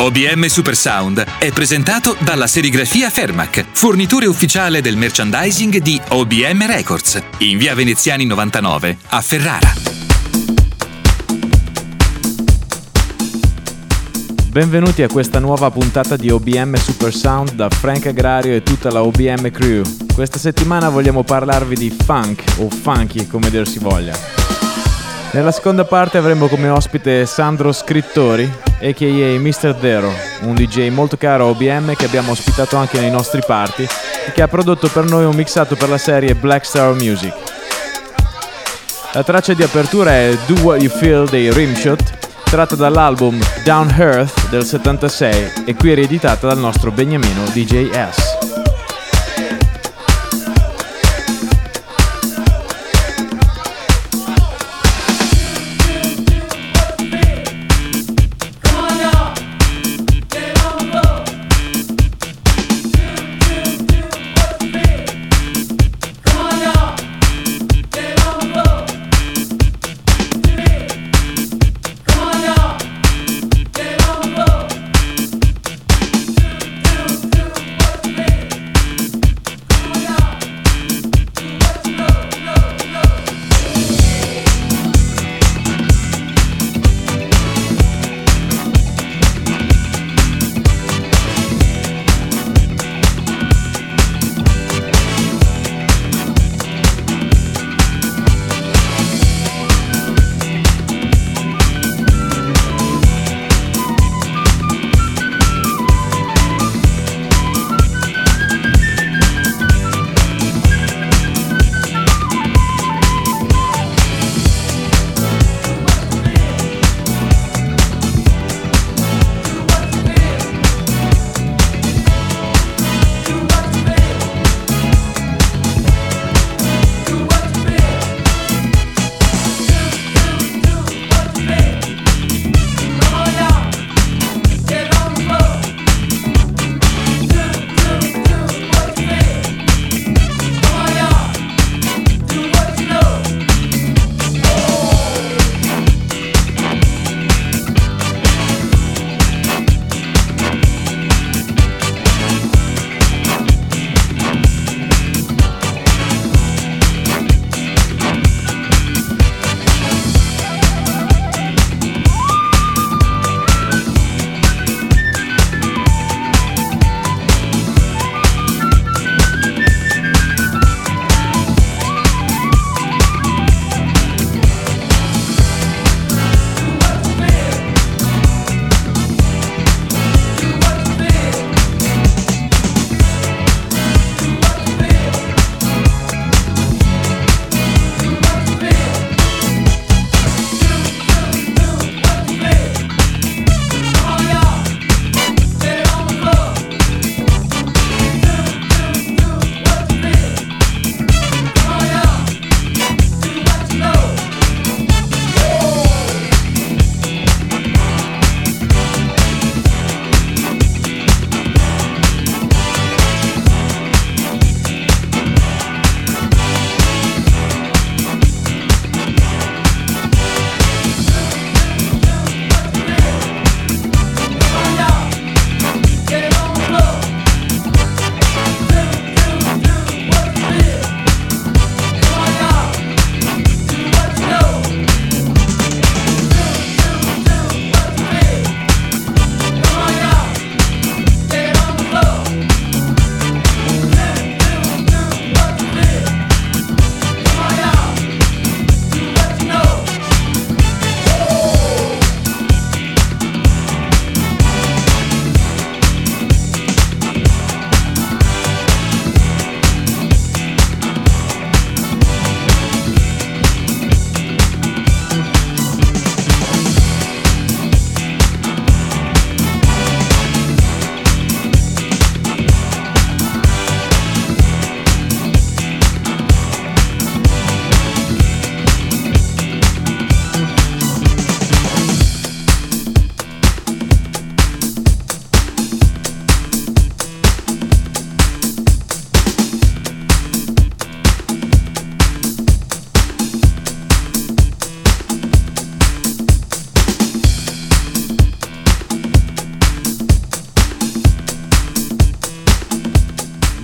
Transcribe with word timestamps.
OBM 0.00 0.46
Super 0.46 0.76
Sound 0.76 1.24
è 1.40 1.50
presentato 1.50 2.16
dalla 2.20 2.46
serigrafia 2.46 3.10
Fermac, 3.10 3.64
fornitore 3.72 4.26
ufficiale 4.26 4.80
del 4.80 4.96
merchandising 4.96 5.78
di 5.78 6.00
OBM 6.10 6.66
Records, 6.66 7.20
in 7.38 7.58
via 7.58 7.74
Veneziani 7.74 8.24
99 8.24 8.96
a 9.08 9.20
Ferrara. 9.20 9.72
Benvenuti 14.50 15.02
a 15.02 15.08
questa 15.08 15.40
nuova 15.40 15.68
puntata 15.72 16.14
di 16.14 16.30
OBM 16.30 16.76
Super 16.76 17.12
Sound 17.12 17.54
da 17.54 17.68
Frank 17.68 18.06
Agrario 18.06 18.54
e 18.54 18.62
tutta 18.62 18.92
la 18.92 19.02
OBM 19.02 19.50
crew. 19.50 19.82
Questa 20.14 20.38
settimana 20.38 20.90
vogliamo 20.90 21.24
parlarvi 21.24 21.74
di 21.74 21.90
funk 21.90 22.44
o 22.58 22.70
funky 22.70 23.26
come 23.26 23.50
dir 23.50 23.66
si 23.66 23.80
voglia. 23.80 24.37
Nella 25.30 25.52
seconda 25.52 25.84
parte 25.84 26.16
avremo 26.16 26.46
come 26.46 26.70
ospite 26.70 27.26
Sandro 27.26 27.70
Scrittori, 27.70 28.50
a.k.a. 28.80 29.38
Mr. 29.38 29.76
Zero, 29.78 30.10
un 30.40 30.54
DJ 30.54 30.88
molto 30.88 31.18
caro 31.18 31.44
a 31.44 31.48
OBM 31.50 31.94
che 31.94 32.06
abbiamo 32.06 32.32
ospitato 32.32 32.76
anche 32.76 32.98
nei 32.98 33.10
nostri 33.10 33.42
party 33.46 33.86
e 34.26 34.32
che 34.32 34.40
ha 34.40 34.48
prodotto 34.48 34.88
per 34.88 35.04
noi 35.04 35.26
un 35.26 35.34
mixato 35.34 35.76
per 35.76 35.90
la 35.90 35.98
serie 35.98 36.34
Black 36.34 36.64
Star 36.64 36.94
Music. 36.94 37.34
La 39.12 39.22
traccia 39.22 39.52
di 39.52 39.62
apertura 39.62 40.12
è 40.12 40.36
Do 40.46 40.62
What 40.62 40.80
You 40.80 40.90
Feel 40.90 41.28
dei 41.28 41.52
Rimshot, 41.52 42.44
tratta 42.44 42.74
dall'album 42.74 43.38
Down 43.64 43.94
Earth 43.98 44.48
del 44.48 44.64
76 44.64 45.64
e 45.66 45.74
qui 45.74 45.92
rieditata 45.92 46.46
dal 46.46 46.58
nostro 46.58 46.90
beniamino 46.90 47.44
DJ 47.52 47.90
S. 47.90 48.47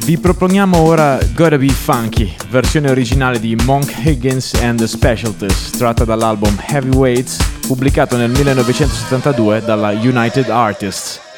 Vi 0.05 0.19
proponiamo 0.19 0.77
ora 0.83 1.19
Gotta 1.35 1.57
Be 1.57 1.69
Funky, 1.69 2.35
versione 2.51 2.91
originale 2.91 3.41
di 3.41 3.57
Monk 3.65 3.91
Higgins 4.05 4.53
and 4.61 4.79
the 4.79 4.87
Specialties, 4.87 5.71
tratta 5.71 6.05
dall'album 6.05 6.55
Heavyweights, 6.61 7.39
pubblicato 7.67 8.15
nel 8.19 8.29
1972 8.29 9.63
dalla 9.65 9.93
United 9.93 10.51
Artists. 10.51 11.34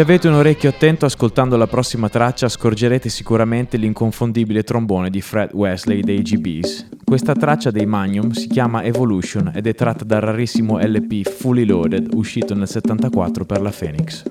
Se 0.00 0.06
avete 0.06 0.28
un 0.28 0.34
orecchio 0.34 0.70
attento 0.70 1.04
ascoltando 1.04 1.58
la 1.58 1.66
prossima 1.66 2.08
traccia 2.08 2.48
scorgerete 2.48 3.10
sicuramente 3.10 3.76
l'inconfondibile 3.76 4.62
trombone 4.62 5.10
di 5.10 5.20
Fred 5.20 5.52
Wesley 5.52 6.00
dei 6.00 6.22
GBs. 6.22 6.88
Questa 7.04 7.34
traccia 7.34 7.70
dei 7.70 7.84
Magnum 7.84 8.30
si 8.30 8.48
chiama 8.48 8.82
Evolution 8.82 9.52
ed 9.54 9.66
è 9.66 9.74
tratta 9.74 10.04
dal 10.04 10.22
rarissimo 10.22 10.78
LP 10.78 11.28
Fully 11.28 11.66
Loaded 11.66 12.14
uscito 12.14 12.54
nel 12.54 12.66
74 12.66 13.44
per 13.44 13.60
la 13.60 13.70
Phoenix. 13.70 14.22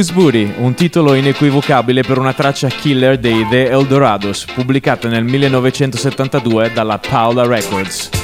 Loose 0.00 0.14
Booty, 0.14 0.54
un 0.56 0.72
titolo 0.72 1.12
inequivocabile 1.12 2.00
per 2.00 2.16
una 2.16 2.32
traccia 2.32 2.68
killer 2.68 3.18
dei 3.18 3.46
The 3.50 3.68
Eldorados, 3.68 4.46
pubblicata 4.46 5.08
nel 5.08 5.24
1972 5.24 6.72
dalla 6.72 6.96
Paula 6.96 7.46
Records. 7.46 8.19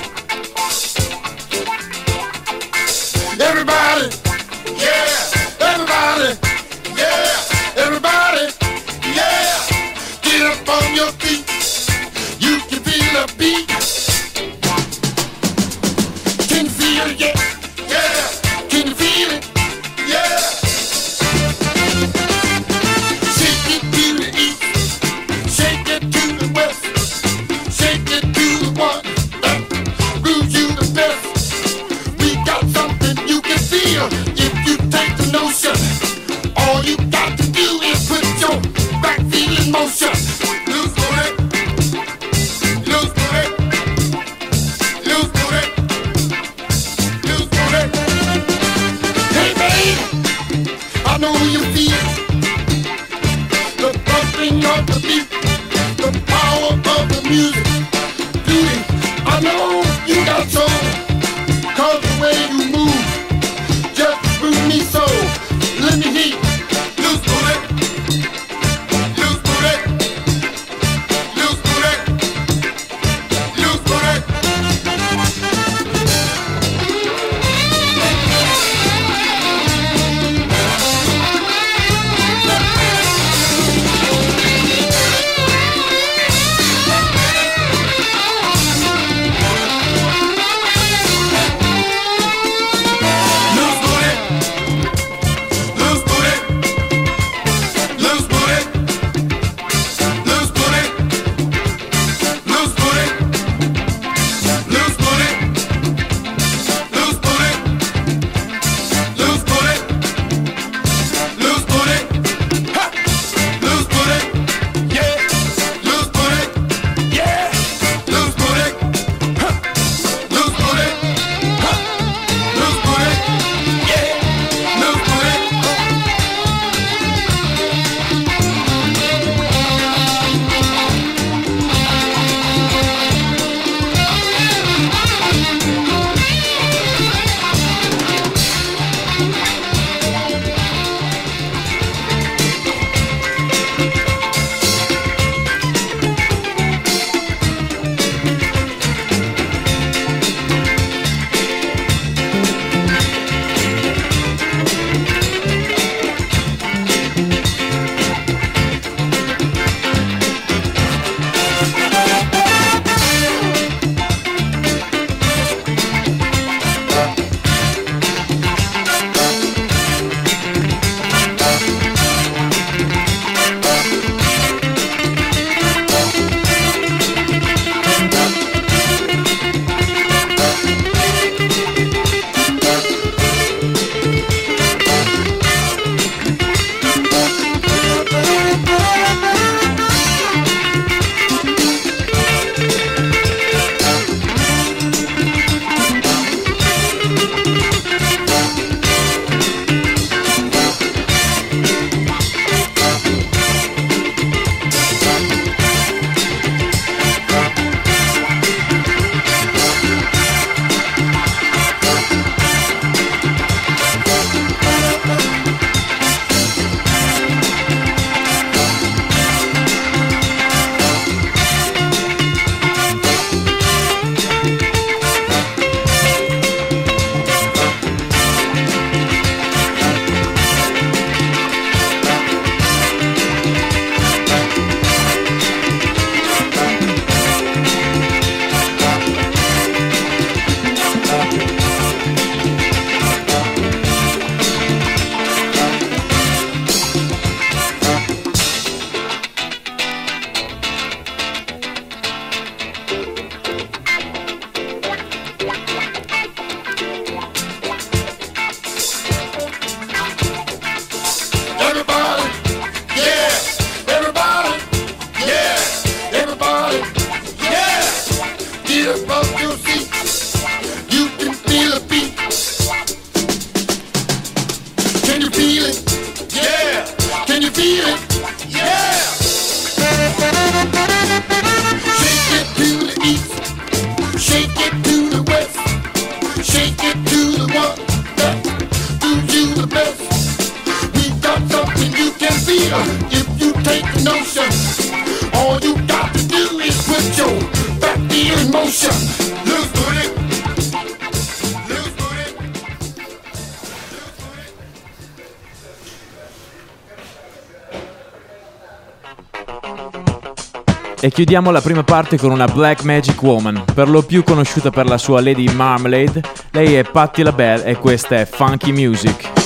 Chiudiamo 311.16 311.50
la 311.50 311.62
prima 311.62 311.83
parte 311.83 312.18
con 312.18 312.31
una 312.31 312.44
Black 312.44 312.83
Magic 312.83 313.22
Woman, 313.22 313.64
per 313.72 313.88
lo 313.88 314.02
più 314.02 314.22
conosciuta 314.22 314.68
per 314.68 314.85
la 314.85 314.98
sua 314.98 315.22
Lady 315.22 315.50
Marmalade. 315.50 316.20
Lei 316.50 316.74
è 316.74 316.85
Patti 316.85 317.22
LaBelle 317.22 317.64
e 317.64 317.76
questa 317.76 318.16
è 318.16 318.26
Funky 318.26 318.70
Music. 318.70 319.45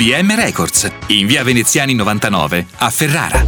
BM 0.01 0.33
Records, 0.33 0.91
in 1.09 1.27
via 1.27 1.43
Veneziani 1.43 1.93
99, 1.93 2.65
a 2.77 2.89
Ferrara. 2.89 3.45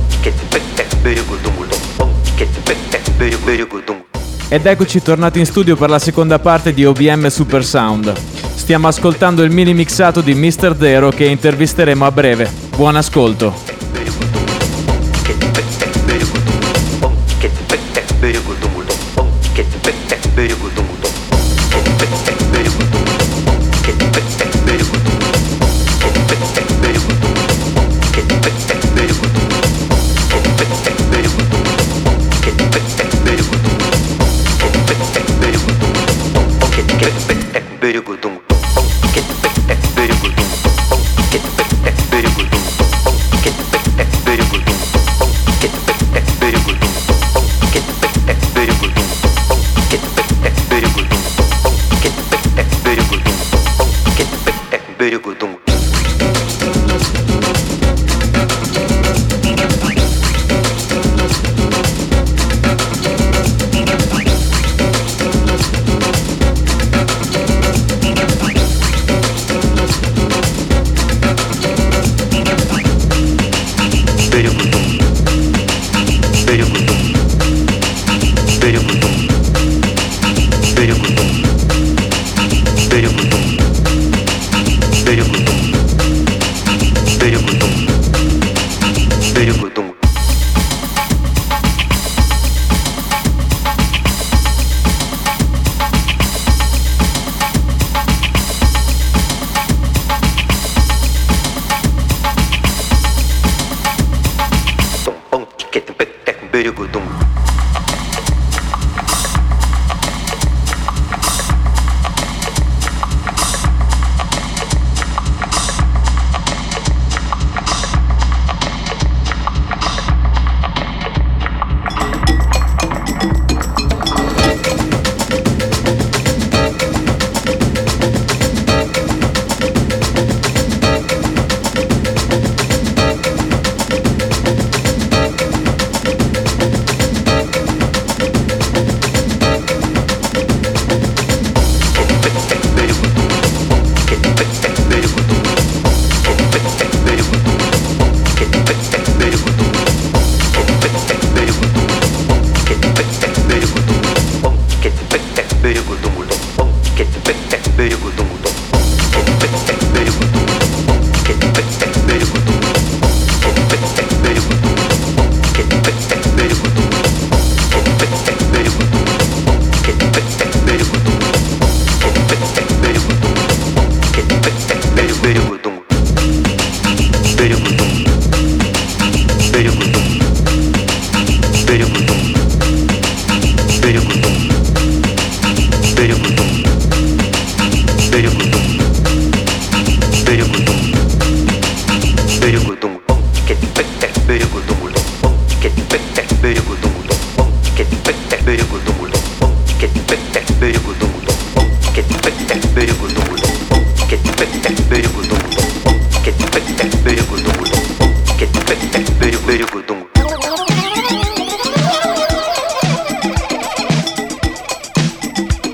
Ed 4.50 4.66
eccoci 4.68 5.02
tornati 5.02 5.40
in 5.40 5.48
studio 5.48 5.76
per 5.76 5.90
la 5.90 5.98
seconda 5.98 6.38
parte 6.38 6.72
di 6.72 6.86
OBM 6.86 7.26
Super 7.30 7.66
Sound. 7.66 8.14
Stiamo 8.54 8.88
ascoltando 8.88 9.42
il 9.42 9.50
mini 9.50 9.74
mixato 9.74 10.22
di 10.22 10.36
Mr. 10.36 10.76
Dero 10.76 11.10
che 11.10 11.26
intervisteremo 11.26 12.06
a 12.06 12.12
breve. 12.12 12.52
Buon 12.76 12.98
ascolto. 12.98 13.56
Very. 20.36 20.83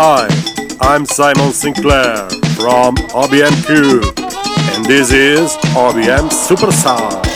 Hi, 0.02 0.30
I'm 0.80 1.06
Simon 1.06 1.52
Sinclair 1.52 2.30
from 2.56 2.96
RBM 3.12 3.52
and 4.74 4.86
this 4.86 5.12
is 5.12 5.58
RBM 5.76 6.30
Superstar. 6.30 7.29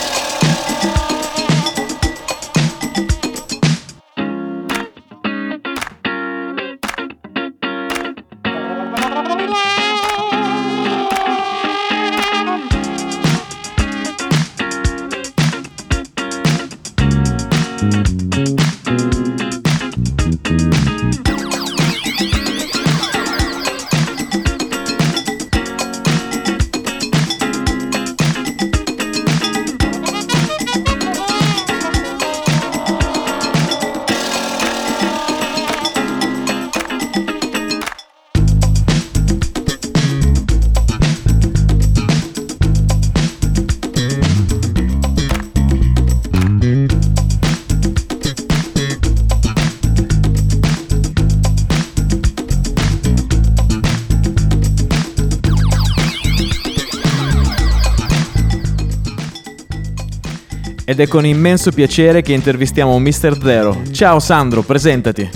Ed 60.94 61.00
è 61.00 61.08
con 61.08 61.26
immenso 61.26 61.72
piacere 61.72 62.22
che 62.22 62.32
intervistiamo 62.32 62.96
Mr. 63.00 63.36
Zero. 63.42 63.82
Ciao 63.90 64.20
Sandro, 64.20 64.62
presentati. 64.62 65.28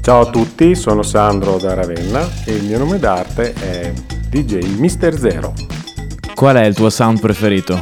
Ciao 0.00 0.22
a 0.22 0.30
tutti, 0.30 0.74
sono 0.74 1.02
Sandro 1.02 1.58
da 1.58 1.74
Ravenna 1.74 2.26
e 2.46 2.54
il 2.54 2.64
mio 2.64 2.78
nome 2.78 2.98
d'arte 2.98 3.52
è 3.52 3.92
DJ 4.30 4.64
Mr. 4.78 5.18
Zero. 5.18 5.52
Qual 6.34 6.56
è 6.56 6.64
il 6.64 6.74
tuo 6.74 6.88
sound 6.88 7.20
preferito? 7.20 7.78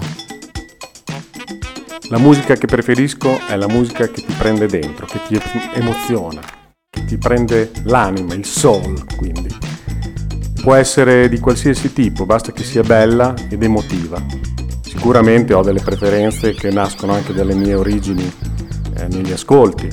La 2.09 2.18
musica 2.18 2.55
che 2.55 2.66
preferisco 2.66 3.38
è 3.47 3.55
la 3.55 3.68
musica 3.68 4.09
che 4.09 4.25
ti 4.25 4.35
prende 4.37 4.66
dentro, 4.66 5.07
che 5.07 5.21
ti 5.29 5.40
emoziona, 5.75 6.40
che 6.90 7.05
ti 7.05 7.16
prende 7.16 7.71
l'anima, 7.85 8.35
il 8.35 8.45
soul, 8.45 9.07
quindi. 9.16 9.55
Può 10.61 10.75
essere 10.75 11.29
di 11.29 11.38
qualsiasi 11.38 11.92
tipo, 11.92 12.27
basta 12.27 12.51
che 12.51 12.64
sia 12.64 12.83
bella 12.83 13.35
ed 13.49 13.62
emotiva. 13.62 14.41
Sicuramente 15.03 15.53
ho 15.53 15.62
delle 15.65 15.81
preferenze 15.81 16.55
che 16.55 16.71
nascono 16.71 17.12
anche 17.12 17.33
dalle 17.33 17.55
mie 17.55 17.75
origini 17.75 18.23
eh, 18.95 19.09
negli 19.09 19.33
ascolti. 19.33 19.88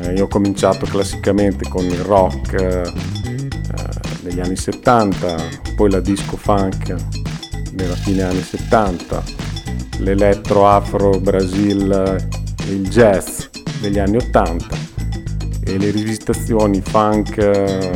Eh, 0.00 0.14
io 0.14 0.24
ho 0.24 0.26
cominciato 0.26 0.86
classicamente 0.86 1.68
con 1.68 1.84
il 1.84 1.98
rock 1.98 2.54
eh, 2.54 2.82
degli 4.22 4.40
anni 4.40 4.56
70, 4.56 5.36
poi 5.76 5.90
la 5.90 6.00
disco 6.00 6.38
funk 6.38 6.94
nella 7.72 7.94
fine 7.94 8.22
anni 8.22 8.40
70, 8.40 9.22
l'elettro 9.98 10.66
afro 10.66 11.20
Brasil 11.20 11.92
e 12.66 12.72
il 12.72 12.88
jazz 12.88 13.42
degli 13.82 13.98
anni 13.98 14.16
80 14.16 14.76
e 15.66 15.76
le 15.76 15.90
rivisitazioni 15.90 16.80
funk 16.80 17.36
eh, 17.36 17.90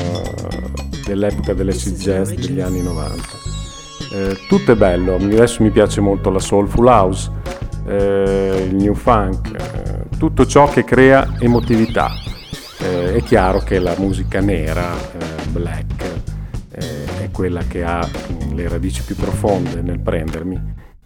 dell'epoca 1.07 1.55
dell'acid 1.55 1.97
jazz 1.97 2.31
degli 2.31 2.61
anni 2.61 2.83
90 2.83 3.41
eh, 4.12 4.38
tutto 4.46 4.72
è 4.72 4.77
bello, 4.77 5.14
adesso 5.14 5.62
mi 5.62 5.70
piace 5.70 6.01
molto 6.01 6.29
la 6.31 6.38
soulful 6.38 6.87
house, 6.87 7.31
eh, 7.87 8.66
il 8.68 8.75
new 8.75 8.94
funk, 8.94 9.51
eh, 9.55 10.18
tutto 10.18 10.46
ciò 10.46 10.68
che 10.68 10.85
crea 10.85 11.37
emotività. 11.38 12.11
Eh, 12.79 13.14
è 13.14 13.22
chiaro 13.22 13.61
che 13.61 13.78
la 13.78 13.95
musica 13.97 14.41
nera, 14.41 14.93
eh, 14.95 15.49
black, 15.51 16.11
è 16.74 17.30
quella 17.30 17.62
che 17.68 17.84
ha 17.84 18.07
mm, 18.07 18.55
le 18.55 18.68
radici 18.68 19.03
più 19.03 19.14
profonde 19.14 19.82
nel 19.82 20.01
prendermi 20.01 20.61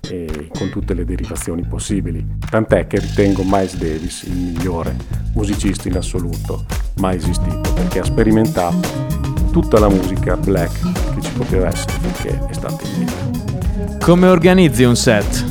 e 0.09 0.49
con 0.57 0.71
tutte 0.71 0.95
le 0.95 1.05
derivazioni 1.05 1.65
possibili. 1.67 2.25
Tant'è 2.49 2.87
che 2.87 2.99
ritengo 2.99 3.43
Miles 3.45 3.77
Davis 3.77 4.23
il 4.23 4.37
migliore 4.37 4.97
musicista 5.35 5.89
in 5.89 5.97
assoluto 5.97 6.65
mai 6.97 7.17
esistito 7.17 7.73
perché 7.75 7.99
ha 7.99 8.05
sperimentato 8.05 9.16
tutta 9.57 9.79
la 9.79 9.89
musica 9.89 10.37
black 10.37 10.83
che 11.15 11.23
ci 11.23 11.33
poteva 11.33 11.69
essere 11.69 11.93
finché 12.03 12.47
è 12.47 12.53
stata 12.53 12.77
in. 12.99 13.99
Come 13.99 14.27
organizzi 14.27 14.85
un 14.85 14.97
set? 14.97 15.45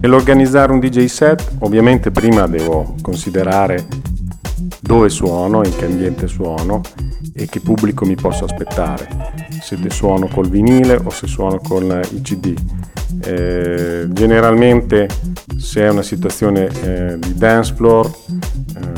Nell'organizzare 0.00 0.72
un 0.72 0.78
DJ 0.78 1.06
set 1.06 1.52
ovviamente 1.60 2.10
prima 2.10 2.46
devo 2.46 2.96
considerare 3.00 3.86
dove 4.80 5.08
suono, 5.08 5.64
in 5.64 5.74
che 5.74 5.86
ambiente 5.86 6.26
suono 6.26 6.82
e 7.32 7.46
che 7.46 7.60
pubblico 7.60 8.04
mi 8.04 8.14
posso 8.14 8.44
aspettare, 8.44 9.08
se 9.62 9.78
suono 9.88 10.28
col 10.28 10.50
vinile 10.50 11.00
o 11.02 11.08
se 11.08 11.26
suono 11.26 11.60
con 11.60 11.98
i 12.10 12.20
CD. 12.20 12.54
Eh, 13.24 14.06
generalmente 14.10 15.08
se 15.56 15.80
è 15.80 15.88
una 15.88 16.02
situazione 16.02 16.68
eh, 16.82 17.18
di 17.18 17.34
dance 17.34 17.72
floor 17.74 18.06
eh, 18.06 18.97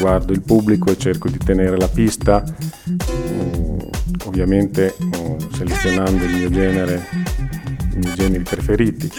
guardo 0.00 0.32
il 0.32 0.40
pubblico 0.40 0.90
e 0.90 0.96
cerco 0.96 1.28
di 1.28 1.38
tenere 1.38 1.76
la 1.76 1.88
pista, 1.88 2.42
mm, 2.88 3.78
ovviamente 4.24 4.94
mm, 5.02 5.38
selezionando 5.52 6.24
il 6.24 6.34
mio 6.34 6.50
genere, 6.50 7.06
i 7.94 7.98
miei 7.98 8.14
generi 8.14 8.42
preferiti. 8.42 9.10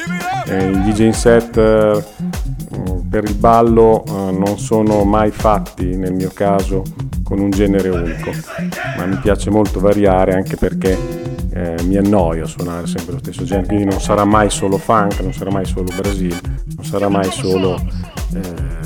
I 0.48 0.92
DJ 0.92 1.10
set 1.12 1.60
mm, 1.60 3.10
per 3.10 3.24
il 3.24 3.36
ballo 3.36 4.04
eh, 4.06 4.32
non 4.32 4.58
sono 4.58 5.04
mai 5.04 5.32
fatti 5.32 5.96
nel 5.96 6.14
mio 6.14 6.32
caso 6.34 6.84
con 7.24 7.40
un 7.40 7.52
genere 7.52 7.90
unico, 7.90 8.32
ma 8.98 9.06
mi 9.06 9.18
piace 9.18 9.50
molto 9.50 9.80
variare 9.80 10.34
anche 10.34 10.58
perché 10.58 10.98
eh, 11.54 11.76
mi 11.84 11.96
annoio 11.98 12.46
suonare 12.46 12.88
sempre 12.88 13.14
lo 13.14 13.20
stesso 13.20 13.44
genere, 13.44 13.68
quindi 13.68 13.86
non 13.86 14.02
sarà 14.02 14.26
mai 14.26 14.50
solo 14.50 14.78
funk, 14.78 15.20
non 15.22 15.34
sarà 15.34 15.52
mai 15.52 15.66
solo 15.66 15.90
Brasil, 15.96 16.38
non 16.76 16.86
sarà 16.86 17.08
mai 17.08 17.30
solo 17.32 17.80
eh, 18.34 18.81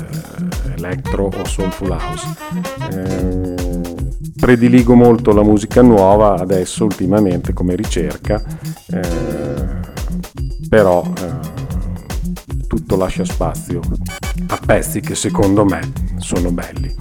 electro 0.86 1.30
o 1.34 1.44
soulful 1.44 1.90
house. 1.90 2.26
Eh, 2.92 3.54
prediligo 4.38 4.94
molto 4.94 5.32
la 5.32 5.42
musica 5.42 5.82
nuova 5.82 6.38
adesso 6.38 6.84
ultimamente 6.84 7.52
come 7.52 7.74
ricerca, 7.74 8.42
eh, 8.90 9.00
però 10.68 11.02
eh, 11.04 12.66
tutto 12.66 12.96
lascia 12.96 13.24
spazio 13.24 13.80
a 14.48 14.60
pezzi 14.64 15.00
che 15.00 15.14
secondo 15.14 15.64
me 15.64 15.80
sono 16.18 16.52
belli. 16.52 16.94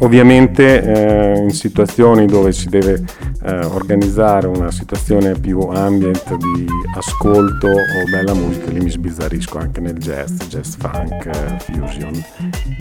Ovviamente 0.00 0.82
eh, 0.82 1.38
in 1.38 1.50
situazioni 1.50 2.26
dove 2.26 2.52
si 2.52 2.68
deve 2.68 3.04
eh, 3.46 3.64
organizzare 3.66 4.48
una 4.48 4.72
situazione 4.72 5.38
più 5.38 5.60
ambient 5.60 6.36
di 6.36 6.66
ascolto 6.96 7.68
o 7.68 8.10
bella 8.10 8.34
musica, 8.34 8.70
lì 8.70 8.80
mi 8.80 8.90
sbizzarrisco 8.90 9.58
anche 9.58 9.80
nel 9.80 9.94
jazz, 9.94 10.40
jazz 10.48 10.74
funk, 10.74 11.62
fusion, 11.62 12.24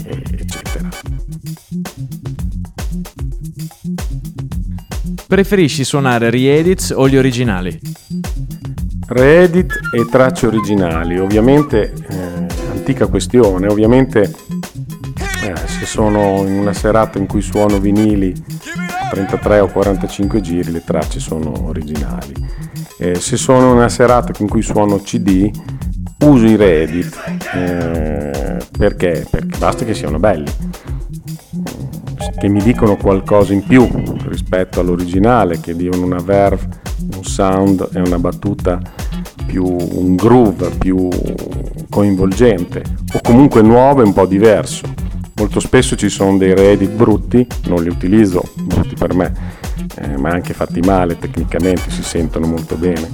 eccetera. 0.05 0.89
Preferisci 5.27 5.83
suonare 5.83 6.31
re-edits 6.31 6.91
o 6.95 7.07
gli 7.07 7.17
originali? 7.17 7.79
Re-edit 9.07 9.71
e 9.93 10.05
tracce 10.09 10.47
originali, 10.47 11.19
ovviamente 11.19 11.93
eh, 12.09 12.47
antica 12.71 13.05
questione, 13.05 13.67
ovviamente 13.67 14.33
eh, 15.43 15.55
se 15.67 15.85
sono 15.85 16.43
in 16.47 16.57
una 16.57 16.73
serata 16.73 17.19
in 17.19 17.27
cui 17.27 17.41
suono 17.41 17.79
vinili 17.79 18.33
33 19.09 19.59
o 19.59 19.67
45 19.67 20.41
giri 20.41 20.71
le 20.71 20.83
tracce 20.83 21.19
sono 21.19 21.67
originali. 21.67 22.33
Eh, 22.97 23.15
se 23.15 23.37
sono 23.37 23.73
una 23.73 23.89
serata 23.89 24.31
in 24.39 24.47
cui 24.47 24.61
suono 24.61 24.99
CD 24.99 25.51
uso 26.25 26.45
i 26.45 26.55
Reddit 26.55 27.13
eh, 27.53 28.57
perché? 28.77 29.27
perché 29.29 29.57
basta 29.57 29.83
che 29.83 29.93
siano 29.93 30.17
belli 30.17 30.49
che 32.37 32.47
mi 32.47 32.61
dicono 32.61 32.95
qualcosa 32.95 33.53
in 33.53 33.63
più 33.63 33.87
rispetto 34.27 34.79
all'originale 34.79 35.59
che 35.59 35.75
diano 35.75 36.03
una 36.03 36.21
verve 36.21 36.67
un 37.15 37.23
sound 37.23 37.89
e 37.93 37.99
una 37.99 38.17
battuta 38.17 38.79
più 39.45 39.65
un 39.65 40.15
groove 40.15 40.69
più 40.77 41.09
coinvolgente 41.89 42.81
o 43.13 43.19
comunque 43.21 43.61
nuovo 43.61 44.01
e 44.01 44.05
un 44.05 44.13
po' 44.13 44.25
diverso 44.25 45.04
Molto 45.37 45.59
spesso 45.59 45.97
ci 45.97 46.07
sono 46.07 46.37
dei 46.37 46.55
reddit 46.55 46.91
brutti, 46.91 47.45
non 47.65 47.83
li 47.83 47.89
utilizzo, 47.89 48.41
brutti 48.55 48.95
per 48.95 49.13
me, 49.13 49.33
eh, 49.97 50.15
ma 50.17 50.29
anche 50.29 50.53
fatti 50.53 50.79
male 50.79 51.19
tecnicamente, 51.19 51.91
si 51.91 52.03
sentono 52.03 52.47
molto 52.47 52.75
bene. 52.75 53.09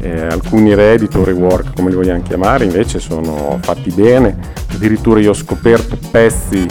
Eh, 0.00 0.22
alcuni 0.22 0.74
reddit 0.74 1.14
o 1.16 1.24
rework, 1.24 1.74
come 1.74 1.90
li 1.90 1.96
vogliamo 1.96 2.22
chiamare, 2.22 2.64
invece 2.64 2.98
sono 2.98 3.58
fatti 3.60 3.90
bene. 3.90 4.38
Addirittura 4.72 5.20
io 5.20 5.30
ho 5.30 5.34
scoperto 5.34 5.98
pezzi 6.10 6.66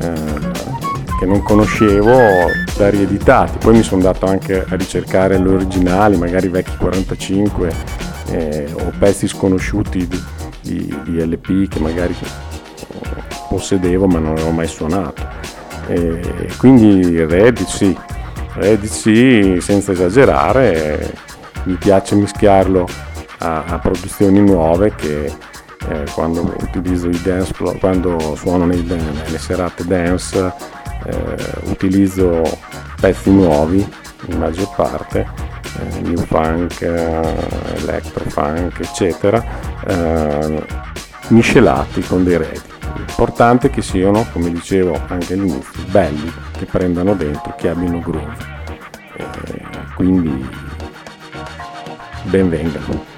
eh, 0.00 0.50
che 1.20 1.24
non 1.24 1.40
conoscevo 1.42 2.16
da 2.76 2.90
rieditati. 2.90 3.58
Poi 3.58 3.76
mi 3.76 3.82
sono 3.84 4.04
andato 4.04 4.26
anche 4.26 4.64
a 4.68 4.74
ricercare 4.74 5.40
gli 5.40 5.46
originali, 5.46 6.16
magari 6.16 6.48
vecchi 6.48 6.76
45 6.78 7.72
eh, 8.30 8.68
o 8.74 8.92
pezzi 8.98 9.28
sconosciuti 9.28 10.08
di, 10.08 10.20
di, 10.62 10.98
di, 11.04 11.24
LP 11.24 11.68
che 11.68 11.78
magari 11.78 12.12
possedevo 13.52 14.06
ma 14.06 14.18
non 14.18 14.32
avevo 14.32 14.50
mai 14.50 14.66
suonato. 14.66 15.28
E 15.86 16.48
quindi 16.56 17.22
Reddit 17.24 17.66
sì, 17.68 17.96
Reddit 18.54 18.90
sì, 18.90 19.58
senza 19.60 19.92
esagerare, 19.92 21.12
mi 21.64 21.74
piace 21.74 22.14
mischiarlo 22.14 22.88
a, 23.38 23.64
a 23.64 23.78
produzioni 23.78 24.40
nuove 24.40 24.94
che 24.94 25.26
eh, 25.88 26.04
quando 26.14 26.54
utilizzo 26.60 27.08
i 27.08 27.20
dance 27.20 27.52
quando 27.78 28.36
suono 28.36 28.64
nei, 28.64 28.82
nelle 28.82 29.38
serate 29.38 29.84
dance 29.84 30.52
eh, 31.04 31.36
utilizzo 31.64 32.42
pezzi 33.00 33.30
nuovi 33.30 33.84
in 34.26 34.38
maggior 34.38 34.72
parte 34.76 35.26
eh, 35.80 36.00
new 36.02 36.18
funk 36.18 36.82
electro 36.82 38.24
funk 38.28 38.78
eccetera 38.78 39.44
eh, 39.86 40.64
miscelati 41.28 42.00
con 42.02 42.22
dei 42.22 42.36
redditi 42.36 42.71
l'importante 43.06 43.68
è 43.68 43.70
che 43.70 43.82
siano 43.82 44.26
come 44.32 44.50
dicevo 44.50 44.98
anche 45.08 45.34
all'inizio 45.34 45.84
belli 45.90 46.32
che 46.52 46.64
prendano 46.64 47.14
dentro 47.14 47.54
che 47.56 47.68
abbiano 47.68 48.00
groove 48.00 48.36
eh, 49.16 49.24
quindi 49.94 50.48
benvengano 52.24 53.10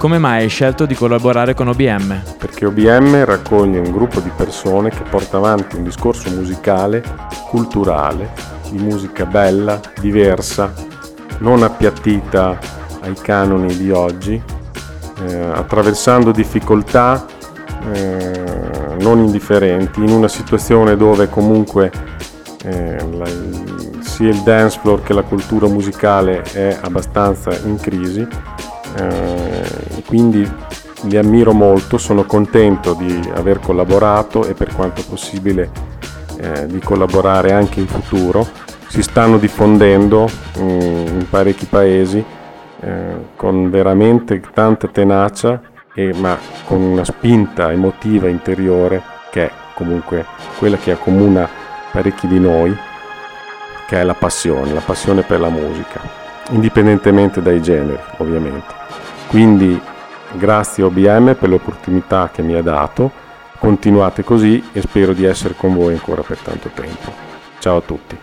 come 0.00 0.16
mai 0.16 0.44
hai 0.44 0.48
scelto 0.48 0.86
di 0.86 0.94
collaborare 0.94 1.52
con 1.52 1.68
OBM? 1.68 2.22
Perché 2.38 2.64
OBM 2.64 3.22
raccoglie 3.22 3.80
un 3.80 3.92
gruppo 3.92 4.20
di 4.20 4.30
persone 4.34 4.88
che 4.88 5.02
porta 5.02 5.36
avanti 5.36 5.76
un 5.76 5.84
discorso 5.84 6.30
musicale, 6.30 7.04
culturale, 7.50 8.32
di 8.70 8.78
musica 8.78 9.26
bella, 9.26 9.78
diversa, 10.00 10.72
non 11.40 11.62
appiattita 11.62 12.58
ai 13.02 13.14
canoni 13.14 13.76
di 13.76 13.90
oggi, 13.90 14.42
eh, 15.26 15.36
attraversando 15.36 16.30
difficoltà 16.30 17.26
eh, 17.92 18.96
non 19.00 19.18
indifferenti, 19.18 20.00
in 20.00 20.10
una 20.10 20.28
situazione 20.28 20.96
dove 20.96 21.28
comunque 21.28 21.90
eh, 22.64 22.96
la, 23.12 23.26
sia 24.00 24.28
il 24.28 24.42
dance 24.42 24.78
floor 24.80 25.02
che 25.02 25.12
la 25.12 25.22
cultura 25.22 25.66
musicale 25.66 26.42
è 26.42 26.78
abbastanza 26.82 27.50
in 27.64 27.76
crisi 27.78 28.26
eh, 28.96 30.02
quindi 30.06 30.48
li 31.02 31.16
ammiro 31.16 31.52
molto, 31.52 31.98
sono 31.98 32.24
contento 32.24 32.94
di 32.94 33.30
aver 33.34 33.60
collaborato 33.60 34.46
e 34.46 34.54
per 34.54 34.74
quanto 34.74 35.02
possibile 35.08 35.70
eh, 36.38 36.66
di 36.66 36.78
collaborare 36.80 37.52
anche 37.52 37.80
in 37.80 37.86
futuro. 37.86 38.46
Si 38.88 39.02
stanno 39.02 39.38
diffondendo 39.38 40.28
mm, 40.58 40.80
in 41.06 41.26
parecchi 41.30 41.66
paesi 41.66 42.22
eh, 42.80 43.14
con 43.36 43.70
veramente 43.70 44.40
tanta 44.52 44.88
tenacia, 44.88 45.60
e, 45.94 46.12
ma 46.14 46.38
con 46.64 46.80
una 46.80 47.04
spinta 47.04 47.72
emotiva 47.72 48.28
interiore 48.28 49.02
che 49.30 49.46
è 49.46 49.52
comunque 49.74 50.26
quella 50.58 50.76
che 50.76 50.92
accomuna 50.92 51.48
parecchi 51.90 52.26
di 52.26 52.38
noi, 52.38 52.76
che 53.86 54.00
è 54.00 54.02
la 54.04 54.14
passione, 54.14 54.72
la 54.72 54.80
passione 54.80 55.22
per 55.22 55.40
la 55.40 55.48
musica, 55.48 56.00
indipendentemente 56.50 57.42
dai 57.42 57.60
generi 57.60 57.98
ovviamente. 58.18 58.74
Quindi 59.28 59.80
grazie 60.32 60.84
OBM 60.84 61.34
per 61.34 61.48
l'opportunità 61.48 62.30
che 62.32 62.42
mi 62.42 62.54
ha 62.54 62.62
dato, 62.62 63.10
continuate 63.58 64.22
così 64.24 64.70
e 64.72 64.80
spero 64.80 65.12
di 65.12 65.24
essere 65.24 65.54
con 65.54 65.74
voi 65.74 65.94
ancora 65.94 66.22
per 66.22 66.38
tanto 66.38 66.70
tempo. 66.72 67.12
Ciao 67.58 67.78
a 67.78 67.80
tutti. 67.82 68.18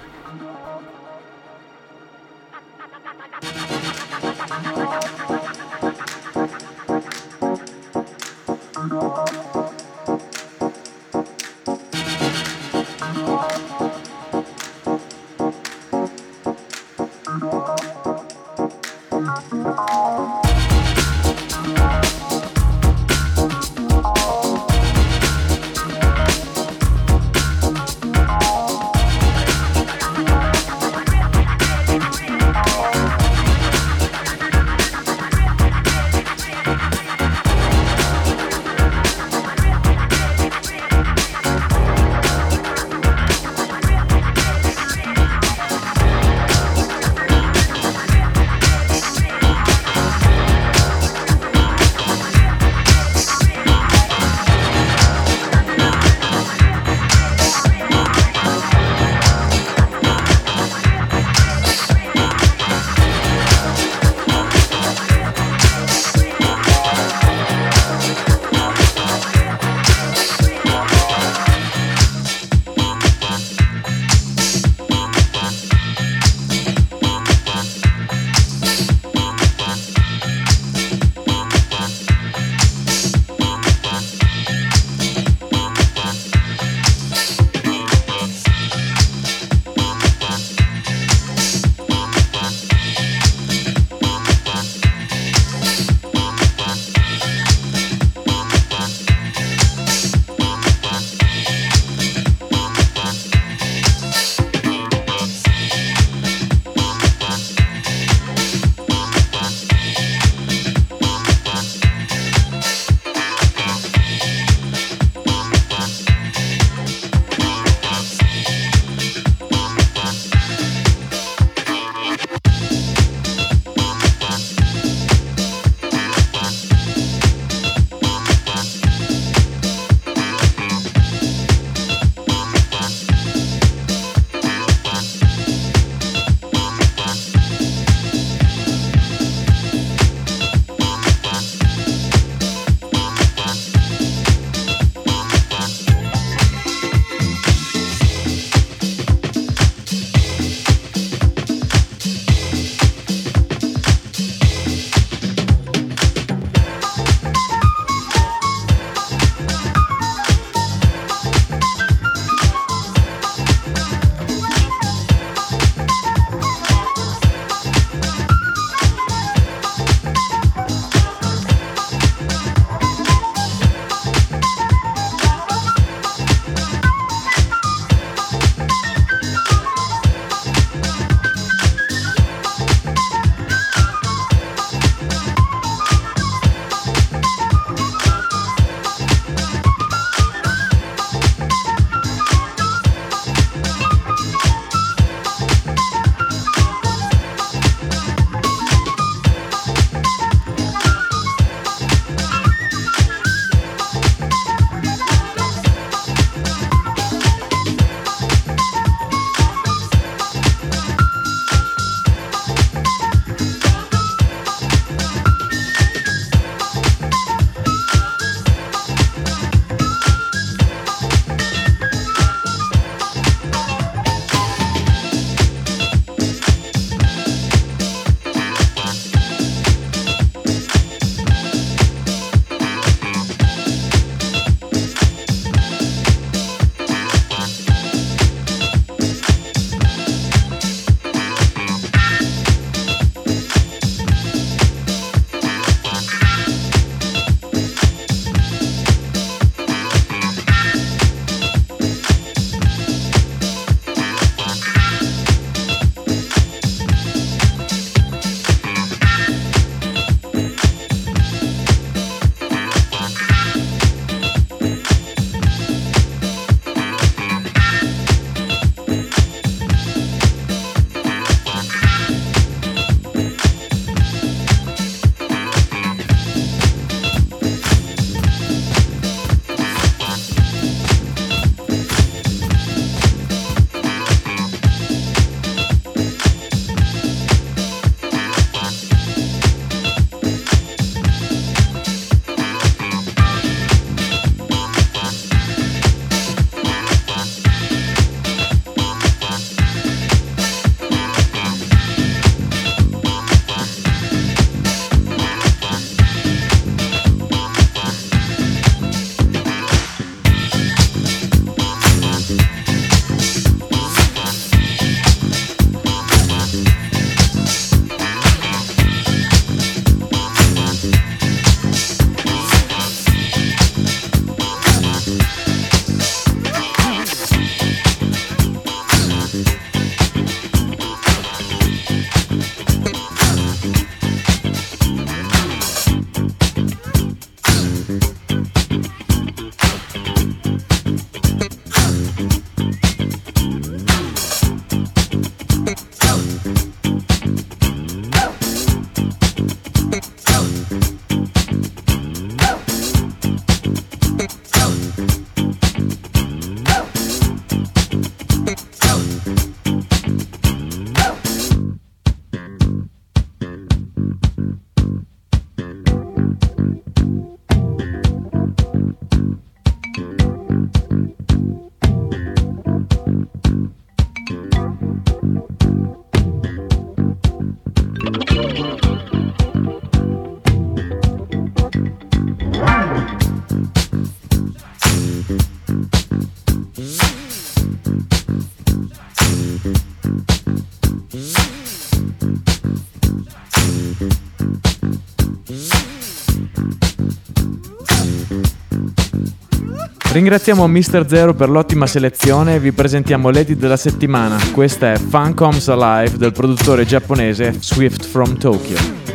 Ringraziamo 400.18 400.68
Mr. 400.68 401.06
Zero 401.08 401.36
per 401.36 401.48
l'ottima 401.48 401.86
selezione 401.86 402.56
e 402.56 402.60
vi 402.60 402.72
presentiamo 402.72 403.30
l'edit 403.30 403.60
della 403.60 403.78
settimana. 403.78 404.36
Questa 404.52 404.94
è 404.94 404.98
Fun 404.98 405.36
Comes 405.36 405.68
Alive 405.68 406.18
del 406.18 406.32
produttore 406.32 406.88
giapponese 406.88 407.54
Swift 407.60 408.04
from 408.04 408.36
Tokyo. 408.36 409.07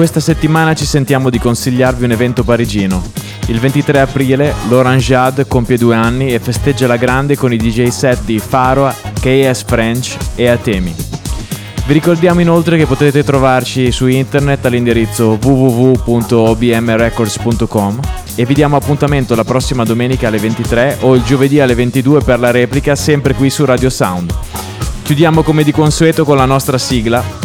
Questa 0.00 0.20
settimana 0.20 0.74
ci 0.74 0.86
sentiamo 0.86 1.28
di 1.28 1.38
consigliarvi 1.38 2.04
un 2.04 2.12
evento 2.12 2.42
parigino. 2.42 3.02
Il 3.48 3.60
23 3.60 4.00
aprile 4.00 4.54
l'Orangeade 4.70 5.46
compie 5.46 5.76
due 5.76 5.94
anni 5.94 6.32
e 6.32 6.38
festeggia 6.38 6.86
la 6.86 6.96
grande 6.96 7.36
con 7.36 7.52
i 7.52 7.58
DJ 7.58 7.88
set 7.88 8.24
di 8.24 8.38
Faroa, 8.38 8.96
KS 9.20 9.64
French 9.64 10.16
e 10.36 10.48
Atemi. 10.48 10.94
Vi 11.86 11.92
ricordiamo 11.92 12.40
inoltre 12.40 12.78
che 12.78 12.86
potete 12.86 13.22
trovarci 13.22 13.92
su 13.92 14.06
internet 14.06 14.64
all'indirizzo 14.64 15.38
www.obmrecords.com 15.38 18.00
e 18.36 18.46
vi 18.46 18.54
diamo 18.54 18.76
appuntamento 18.76 19.34
la 19.34 19.44
prossima 19.44 19.84
domenica 19.84 20.28
alle 20.28 20.38
23 20.38 20.96
o 21.00 21.14
il 21.14 21.24
giovedì 21.24 21.60
alle 21.60 21.74
22 21.74 22.22
per 22.22 22.38
la 22.38 22.50
replica 22.50 22.96
sempre 22.96 23.34
qui 23.34 23.50
su 23.50 23.66
Radio 23.66 23.90
Sound. 23.90 24.34
Chiudiamo 25.02 25.42
come 25.42 25.62
di 25.62 25.72
consueto 25.72 26.24
con 26.24 26.38
la 26.38 26.46
nostra 26.46 26.78
sigla. 26.78 27.39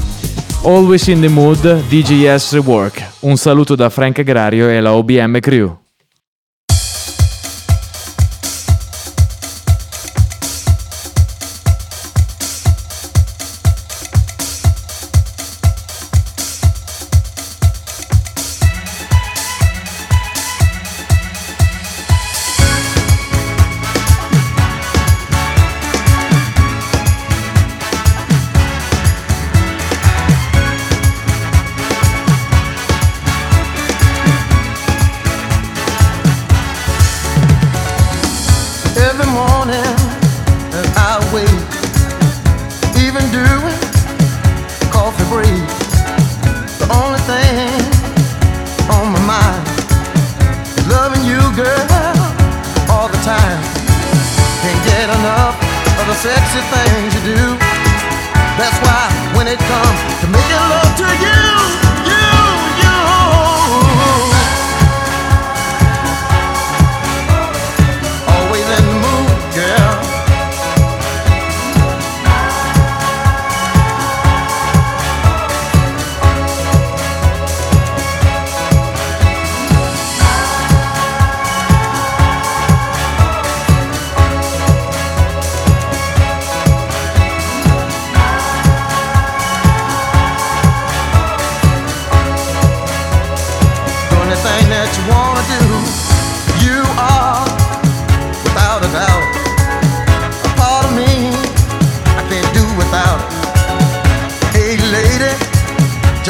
Always 0.65 1.07
in 1.09 1.21
the 1.21 1.29
mood, 1.29 1.59
DJS 1.89 2.53
Rework. 2.53 3.11
Un 3.19 3.37
saluto 3.37 3.75
da 3.75 3.89
Frank 3.89 4.17
Agrario 4.17 4.67
e 4.67 4.79
la 4.79 4.95
OBM 4.95 5.37
Crew. 5.37 5.84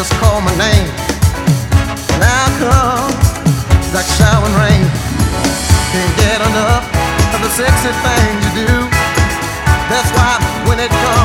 just 0.08 0.22
call 0.22 0.41
my 0.41 0.56
name. 0.58 0.89
And 2.14 2.22
I 2.22 2.45
come 2.62 3.10
like 3.93 4.06
showering 4.18 4.53
rain. 4.53 4.86
Can't 5.91 6.16
get 6.22 6.39
enough 6.45 6.86
of 7.34 7.39
the 7.41 7.49
sexy 7.49 7.91
things 8.06 8.39
you 8.45 8.68
do. 8.68 8.74
That's 9.89 10.12
why 10.14 10.38
when 10.68 10.80
it 10.80 10.91
comes. 10.91 11.25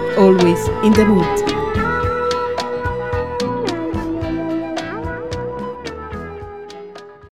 always 0.17 0.67
in 0.83 0.93
the 0.93 1.05
mood. 1.05 1.60